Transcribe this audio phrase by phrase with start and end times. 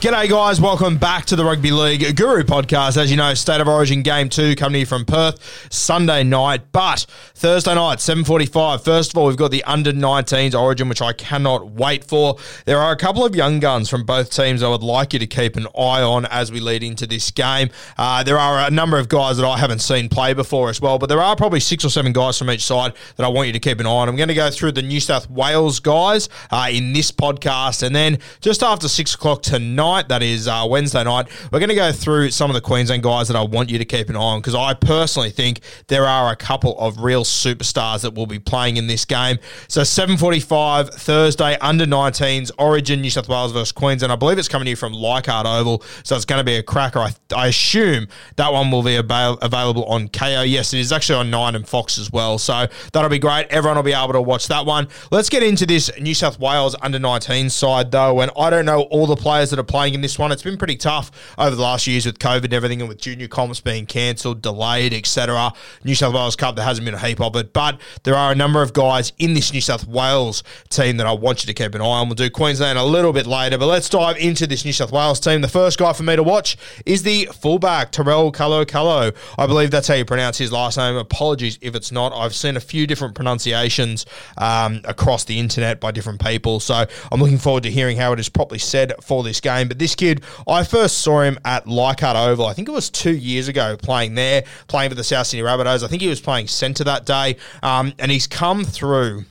[0.00, 0.62] G'day, guys.
[0.62, 2.96] Welcome back to the Rugby League Guru podcast.
[2.96, 6.72] As you know, State of Origin Game 2 coming here from Perth Sunday night.
[6.72, 8.82] But Thursday night, 7.45.
[8.82, 12.38] First of all, we've got the Under-19s Origin, which I cannot wait for.
[12.64, 15.26] There are a couple of young guns from both teams I would like you to
[15.26, 17.68] keep an eye on as we lead into this game.
[17.98, 20.98] Uh, there are a number of guys that I haven't seen play before as well,
[20.98, 23.52] but there are probably six or seven guys from each side that I want you
[23.52, 24.08] to keep an eye on.
[24.08, 27.94] I'm going to go through the New South Wales guys uh, in this podcast, and
[27.94, 31.92] then just after 6 o'clock tonight, that is uh, Wednesday night, we're going to go
[31.92, 34.40] through some of the Queensland guys that I want you to keep an eye on
[34.40, 38.76] because I personally think there are a couple of real superstars that will be playing
[38.76, 39.38] in this game.
[39.68, 44.12] So 7.45 Thursday, under-19s, Origin, New South Wales versus Queensland.
[44.12, 47.00] I believe it's coming here from Leichhardt Oval, so it's going to be a cracker.
[47.00, 50.48] I, I assume that one will be avail- available on Kayo.
[50.48, 53.48] Yes, it is actually on 9 and Fox as well, so that'll be great.
[53.50, 54.88] Everyone will be able to watch that one.
[55.10, 59.06] Let's get into this New South Wales under-19 side, though, and I don't know all
[59.06, 60.32] the players that are playing in this one.
[60.32, 63.28] It's been pretty tough over the last years with COVID and everything, and with junior
[63.28, 65.52] comps being cancelled, delayed, etc.
[65.84, 68.34] New South Wales Cup, there hasn't been a heap of it, but there are a
[68.34, 71.74] number of guys in this New South Wales team that I want you to keep
[71.74, 72.08] an eye on.
[72.08, 75.20] We'll do Queensland a little bit later, but let's dive into this New South Wales
[75.20, 75.40] team.
[75.40, 79.12] The first guy for me to watch is the fullback, Terrell Kalo Kalo.
[79.38, 80.96] I believe that's how you pronounce his last name.
[80.96, 82.12] Apologies if it's not.
[82.12, 84.06] I've seen a few different pronunciations
[84.38, 88.20] um, across the internet by different people, so I'm looking forward to hearing how it
[88.20, 89.68] is properly said for this game.
[89.70, 92.46] But this kid, I first saw him at Leichhardt Oval.
[92.46, 95.84] I think it was two years ago, playing there, playing for the South Sydney Rabbitohs.
[95.84, 99.26] I think he was playing centre that day, um, and he's come through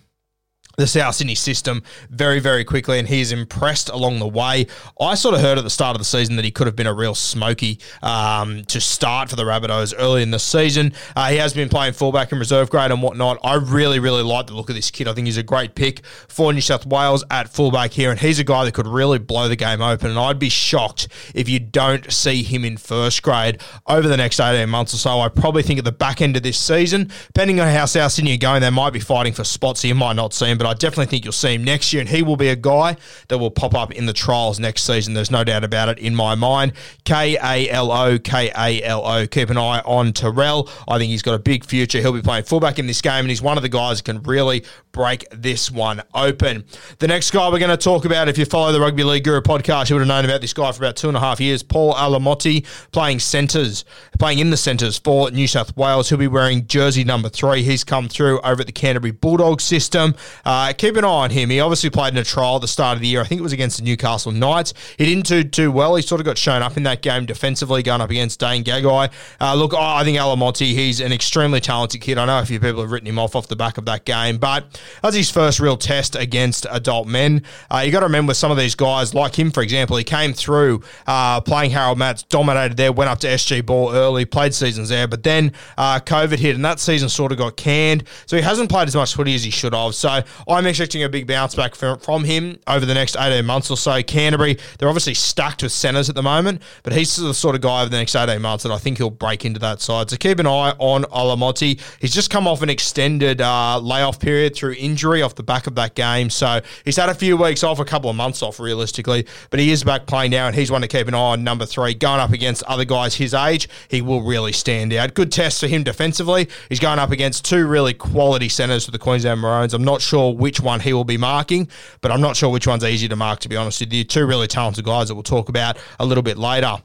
[0.79, 4.66] the South Sydney system very, very quickly, and he's impressed along the way.
[5.00, 6.88] I sort of heard at the start of the season that he could have been
[6.88, 10.94] a real smoky um, to start for the Rabbitohs early in the season.
[11.16, 13.38] Uh, he has been playing fullback and reserve grade and whatnot.
[13.44, 15.07] I really, really like the look of this kid.
[15.07, 18.39] I think he's a great pick for New South Wales at fullback here, and he's
[18.39, 20.09] a guy that could really blow the game open.
[20.09, 24.39] And I'd be shocked if you don't see him in first grade over the next
[24.39, 25.19] 18 months or so.
[25.19, 28.35] I probably think at the back end of this season, depending on how South Sydney
[28.35, 29.81] are going, they might be fighting for spots.
[29.81, 32.00] So you might not see him, but I definitely think you'll see him next year,
[32.00, 32.96] and he will be a guy
[33.28, 35.13] that will pop up in the trials next season.
[35.13, 36.74] There's no doubt about it in my mind.
[37.06, 39.27] K A L O, K A L O.
[39.27, 40.69] Keep an eye on Terrell.
[40.88, 42.00] I think he's got a big future.
[42.00, 44.21] He'll be playing fullback in this game, and he's one of the guys that can
[44.24, 46.66] really break this one open.
[47.00, 49.42] The next guy we're going to talk about, if you follow the Rugby League Guru
[49.42, 51.63] podcast, you would have known about this guy for about two and a half years.
[51.63, 53.86] Paul Alamoti playing centres,
[54.18, 56.10] playing in the centres for New South Wales.
[56.10, 57.63] He'll be wearing jersey number three.
[57.63, 60.15] He's come through over at the Canterbury Bulldogs system.
[60.45, 61.50] Uh, Uh, keep an eye on him.
[61.50, 63.21] He obviously played in a trial at the start of the year.
[63.21, 64.73] I think it was against the Newcastle Knights.
[64.97, 65.95] He didn't do too well.
[65.95, 69.09] He sort of got shown up in that game defensively, going up against Dane Gagai.
[69.39, 72.17] Uh, look, I think Alamoti, he's an extremely talented kid.
[72.17, 74.38] I know a few people have written him off off the back of that game,
[74.38, 77.44] but that's his first real test against adult men.
[77.71, 80.33] Uh, you got to remember some of these guys, like him, for example, he came
[80.33, 84.89] through uh, playing Harold Matts, dominated there, went up to SG Ball early, played seasons
[84.89, 88.03] there, but then uh, COVID hit and that season sort of got canned.
[88.25, 89.95] So he hasn't played as much footy as he should have.
[89.95, 93.69] So I'm expecting a big bounce back from, from him over the next 18 months
[93.69, 94.01] or so.
[94.03, 97.81] Canterbury, they're obviously stacked with centres at the moment, but he's the sort of guy
[97.81, 100.09] over the next 18 months that I think he'll break into that side.
[100.09, 101.80] So keep an eye on Alamoti.
[102.00, 105.75] He's just come off an extended uh, layoff period through injury off the back of
[105.75, 106.30] that game.
[106.30, 109.71] So he's had a few weeks off, a couple of months off realistically, but he
[109.71, 111.44] is back playing now, and he's one to keep an eye on.
[111.44, 115.13] Number three, going up against other guys his age, he will really stand out.
[115.13, 116.47] Good test for him defensively.
[116.69, 119.74] He's going up against two really quality centres for the Queensland Maroons.
[119.74, 121.69] I'm not sure which one he will be marking,
[122.01, 124.03] but I'm not sure which one's easier to mark, to be honest with you.
[124.03, 126.77] Two really talented guys that we'll talk about a little bit later.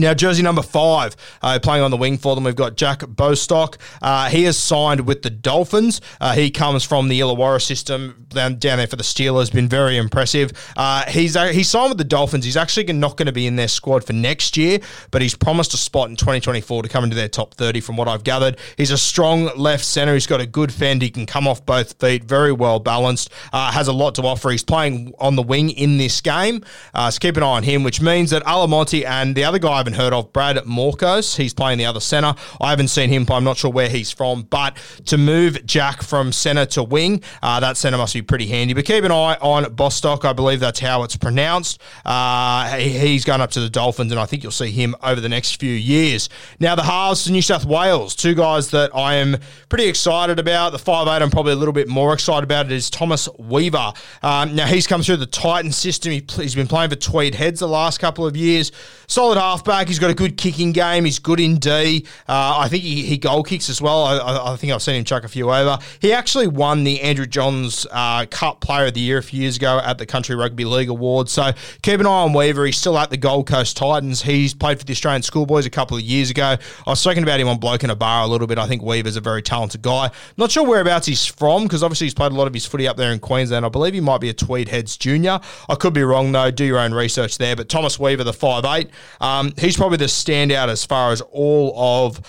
[0.00, 3.76] Now, jersey number five, uh, playing on the wing for them, we've got Jack Bostock.
[4.00, 6.00] Uh, he has signed with the Dolphins.
[6.22, 9.52] Uh, he comes from the Illawarra system down, down there for the Steelers.
[9.52, 10.52] Been very impressive.
[10.74, 12.46] Uh, he's uh, he's signed with the Dolphins.
[12.46, 14.78] He's actually not going to be in their squad for next year,
[15.10, 17.80] but he's promised a spot in 2024 to come into their top 30.
[17.80, 20.14] From what I've gathered, he's a strong left center.
[20.14, 21.02] He's got a good fend.
[21.02, 22.24] He can come off both feet.
[22.24, 23.28] Very well balanced.
[23.52, 24.48] Uh, has a lot to offer.
[24.48, 26.64] He's playing on the wing in this game,
[26.94, 27.82] so keep an eye on him.
[27.82, 31.36] Which means that Alamoti and the other guy haven't heard of, Brad Morcos.
[31.36, 32.34] He's playing the other centre.
[32.60, 33.36] I haven't seen him play.
[33.36, 34.76] I'm not sure where he's from, but
[35.06, 38.74] to move Jack from centre to wing, uh, that centre must be pretty handy.
[38.74, 40.24] But keep an eye on Bostock.
[40.24, 41.80] I believe that's how it's pronounced.
[42.04, 45.20] Uh, he, he's going up to the Dolphins, and I think you'll see him over
[45.20, 46.28] the next few years.
[46.60, 49.38] Now, the halves to New South Wales, two guys that I am
[49.68, 50.70] pretty excited about.
[50.70, 53.92] The five eight, I'm probably a little bit more excited about it is Thomas Weaver.
[54.22, 56.12] Um, now, he's come through the Titan system.
[56.12, 58.70] He, he's been playing for Tweed Heads the last couple of years.
[59.06, 59.38] Solid
[59.70, 59.88] halfback.
[59.88, 61.04] He's got a good kicking game.
[61.04, 62.04] He's good in D.
[62.28, 64.04] Uh, I think he, he goal kicks as well.
[64.04, 65.78] I, I, think I've seen him chuck a few over.
[66.00, 69.56] He actually won the Andrew Johns uh, Cup Player of the Year a few years
[69.56, 71.32] ago at the Country Rugby League Awards.
[71.32, 71.52] So
[71.82, 72.66] keep an eye on Weaver.
[72.66, 74.22] He's still at the Gold Coast Titans.
[74.22, 76.56] He's played for the Australian Schoolboys a couple of years ago.
[76.86, 78.58] I was talking about him on Bloke in a Bar a little bit.
[78.58, 80.10] I think Weaver's a very talented guy.
[80.36, 82.96] Not sure whereabouts he's from because obviously he's played a lot of his footy up
[82.96, 83.64] there in Queensland.
[83.64, 85.40] I believe he might be a Tweed Heads junior.
[85.68, 86.50] I could be wrong though.
[86.50, 87.54] Do your own research there.
[87.54, 88.90] But Thomas Weaver, the five eight,
[89.20, 92.20] um, he's probably the standout as far as all of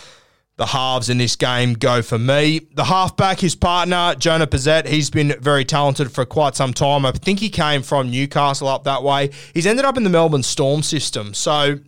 [0.58, 2.60] the halves in this game go for me.
[2.74, 7.06] The halfback, his partner, Jonah Pezet, he's been very talented for quite some time.
[7.06, 9.32] I think he came from Newcastle up that way.
[9.54, 11.34] He's ended up in the Melbourne Storm system.
[11.34, 11.80] So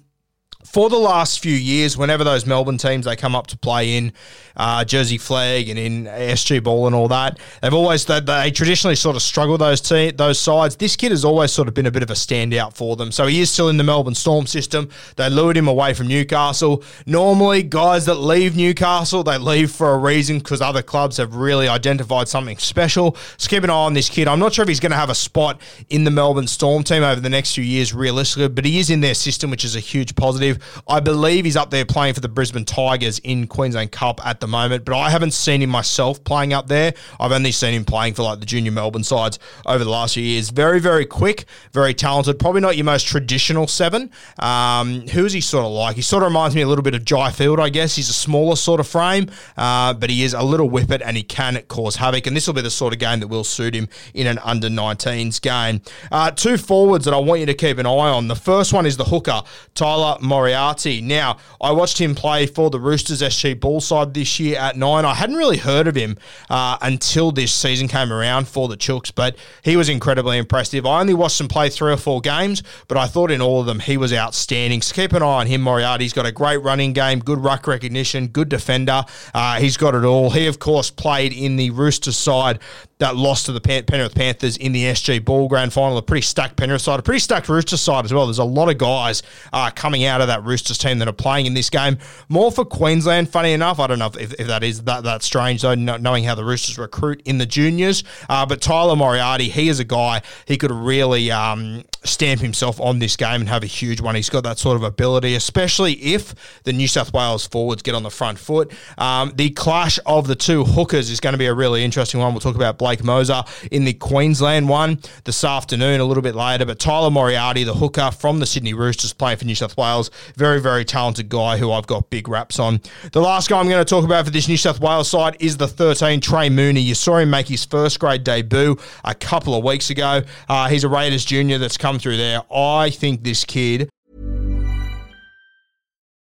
[0.65, 4.13] for the last few years, whenever those Melbourne teams they come up to play in
[4.55, 8.95] uh, Jersey Flegg and in SG Ball and all that, they've always they, they traditionally
[8.95, 10.75] sort of struggle those te- those sides.
[10.75, 13.11] This kid has always sort of been a bit of a standout for them.
[13.11, 14.89] So he is still in the Melbourne Storm system.
[15.15, 16.83] They lured him away from Newcastle.
[17.05, 21.67] Normally, guys that leave Newcastle, they leave for a reason because other clubs have really
[21.67, 23.17] identified something special.
[23.37, 24.27] So keep an eye on this kid.
[24.27, 27.03] I'm not sure if he's going to have a spot in the Melbourne Storm team
[27.03, 29.79] over the next few years, realistically, but he is in their system, which is a
[29.79, 30.52] huge positive.
[30.87, 34.47] I believe he's up there playing for the Brisbane Tigers in Queensland Cup at the
[34.47, 36.93] moment, but I haven't seen him myself playing up there.
[37.19, 40.23] I've only seen him playing for like the junior Melbourne sides over the last few
[40.23, 40.49] years.
[40.49, 42.39] Very, very quick, very talented.
[42.39, 44.11] Probably not your most traditional seven.
[44.39, 45.95] Um, who is he sort of like?
[45.95, 47.95] He sort of reminds me a little bit of Jai Field, I guess.
[47.95, 51.23] He's a smaller sort of frame, uh, but he is a little whippet and he
[51.23, 52.27] can cause havoc.
[52.27, 54.69] And this will be the sort of game that will suit him in an under
[54.69, 55.81] 19s game.
[56.11, 58.27] Uh, two forwards that I want you to keep an eye on.
[58.27, 59.41] The first one is the hooker,
[59.75, 60.99] Tyler Moriarty.
[60.99, 65.05] Now, I watched him play for the Roosters SG Ball side this year at nine.
[65.05, 66.17] I hadn't really heard of him
[66.49, 70.85] uh, until this season came around for the Chooks, but he was incredibly impressive.
[70.85, 73.65] I only watched him play three or four games, but I thought in all of
[73.67, 74.81] them he was outstanding.
[74.81, 76.03] So keep an eye on him, Moriarty.
[76.03, 79.05] He's got a great running game, good ruck recognition, good defender.
[79.33, 80.31] Uh, he's got it all.
[80.31, 82.59] He, of course, played in the Roosters side
[83.03, 85.97] that lost to the Penrith Panthers in the SG Ball Grand Final.
[85.97, 88.27] A pretty stacked Penrith side, a pretty stacked Roosters side as well.
[88.27, 91.45] There's a lot of guys uh, coming out of that Roosters team that are playing
[91.45, 91.97] in this game.
[92.29, 93.79] More for Queensland, funny enough.
[93.79, 96.77] I don't know if, if that is that, that strange, though, knowing how the Roosters
[96.77, 98.03] recruit in the juniors.
[98.29, 102.99] Uh, but Tyler Moriarty, he is a guy, he could really um, stamp himself on
[102.99, 104.15] this game and have a huge one.
[104.15, 108.03] He's got that sort of ability, especially if the New South Wales forwards get on
[108.03, 108.71] the front foot.
[108.97, 112.33] Um, the clash of the two hookers is going to be a really interesting one.
[112.33, 116.65] We'll talk about Blake Mozer in the Queensland one this afternoon, a little bit later.
[116.65, 120.59] But Tyler Moriarty, the hooker from the Sydney Roosters, playing for New South Wales, very,
[120.59, 122.81] very talented guy who I've got big raps on.
[123.11, 125.57] The last guy I'm going to talk about for this New South Wales side is
[125.57, 126.81] the 13, Trey Mooney.
[126.81, 130.21] You saw him make his first grade debut a couple of weeks ago.
[130.47, 132.41] Uh, he's a Raiders junior that's come through there.
[132.53, 133.89] I think this kid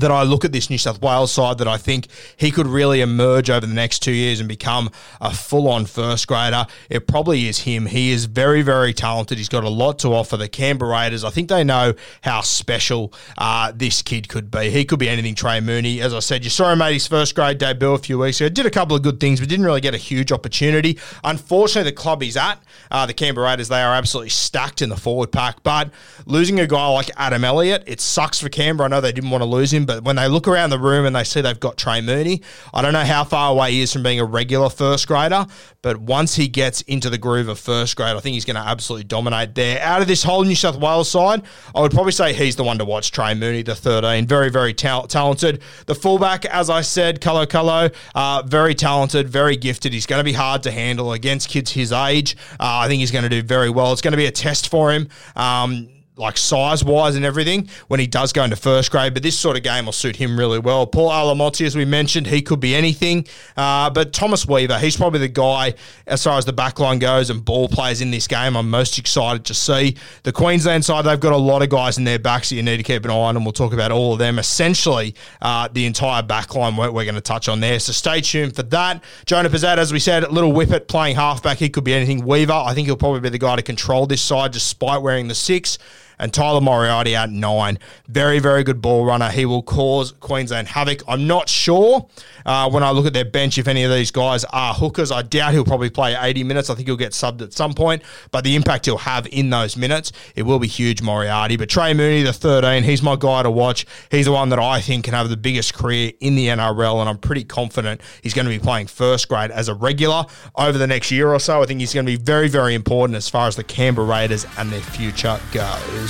[0.00, 3.00] that I look at this New South Wales side that I think he could really
[3.00, 4.90] emerge over the next two years and become
[5.20, 6.66] a full on first grader.
[6.88, 7.86] It probably is him.
[7.86, 9.38] He is very, very talented.
[9.38, 10.36] He's got a lot to offer.
[10.36, 14.70] The Canberra Raiders, I think they know how special uh, this kid could be.
[14.70, 16.00] He could be anything Trey Mooney.
[16.00, 18.48] As I said, you saw him make his first grade debut a few weeks ago.
[18.48, 20.98] Did a couple of good things, but didn't really get a huge opportunity.
[21.24, 24.96] Unfortunately, the club he's at, uh, the Canberra Raiders, they are absolutely stacked in the
[24.96, 25.62] forward pack.
[25.62, 25.90] But
[26.26, 28.86] losing a guy like Adam Elliott, it sucks for Canberra.
[28.86, 31.04] I know they didn't want to lose him, but when they look around the room
[31.04, 32.42] and they see they've got Trey Mooney,
[32.72, 35.46] I don't know how far away he is from being a regular first grader,
[35.82, 38.62] but once he gets into the groove of first grade, I think he's going to
[38.62, 39.82] absolutely dominate there.
[39.82, 41.42] Out of this whole New South Wales side,
[41.74, 44.28] I would probably say he's the one to watch, Trey Mooney, the 13.
[44.28, 45.60] Very, very ta- talented.
[45.86, 49.92] The fullback, as I said, Kalo Kalo, uh, very talented, very gifted.
[49.92, 52.36] He's going to be hard to handle against kids his age.
[52.60, 53.92] Uh, I think he's going to do very well.
[53.92, 55.08] It's going to be a test for him.
[55.34, 59.14] Um, like size wise and everything when he does go into first grade.
[59.14, 60.86] But this sort of game will suit him really well.
[60.86, 63.26] Paul Alamoti, as we mentioned, he could be anything.
[63.56, 65.74] Uh, but Thomas Weaver, he's probably the guy
[66.06, 68.56] as far as the backline goes and ball players in this game.
[68.56, 69.96] I'm most excited to see.
[70.22, 72.76] The Queensland side, they've got a lot of guys in their backs that you need
[72.76, 74.38] to keep an eye on, and we'll talk about all of them.
[74.38, 77.78] Essentially, uh, the entire backline we're, we're going to touch on there.
[77.78, 79.02] So stay tuned for that.
[79.24, 81.58] Jonah Pezet, as we said, little whippet playing halfback.
[81.58, 82.26] He could be anything.
[82.26, 85.34] Weaver, I think he'll probably be the guy to control this side despite wearing the
[85.34, 85.78] six
[86.20, 87.78] and Tyler Moriarty at nine.
[88.06, 89.30] Very, very good ball runner.
[89.30, 91.02] He will cause Queensland havoc.
[91.08, 92.06] I'm not sure
[92.46, 95.10] uh, when I look at their bench if any of these guys are hookers.
[95.10, 96.70] I doubt he'll probably play 80 minutes.
[96.70, 99.76] I think he'll get subbed at some point, but the impact he'll have in those
[99.76, 101.56] minutes, it will be huge, Moriarty.
[101.56, 103.86] But Trey Mooney, the 13, he's my guy to watch.
[104.10, 107.08] He's the one that I think can have the biggest career in the NRL, and
[107.08, 110.86] I'm pretty confident he's going to be playing first grade as a regular over the
[110.86, 111.62] next year or so.
[111.62, 114.46] I think he's going to be very, very important as far as the Canberra Raiders
[114.58, 116.09] and their future goes.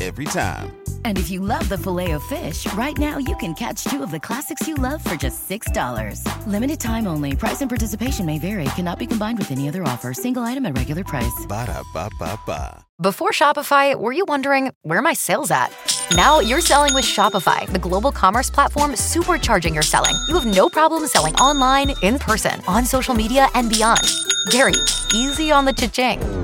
[0.00, 0.74] every time.
[1.04, 4.10] And if you love the filet of fish, right now you can catch two of
[4.10, 6.46] the classics you love for just $6.
[6.46, 7.36] Limited time only.
[7.36, 8.64] Price and participation may vary.
[8.76, 10.12] Cannot be combined with any other offer.
[10.12, 11.46] Single item at regular price.
[11.48, 12.84] Ba da ba ba ba.
[13.00, 15.72] Before Shopify, were you wondering where are my sales at?
[16.14, 20.14] Now you're selling with Shopify, the global commerce platform supercharging your selling.
[20.28, 24.00] You have no problem selling online, in person, on social media, and beyond.
[24.50, 24.74] Gary,
[25.12, 26.43] easy on the cha-ching.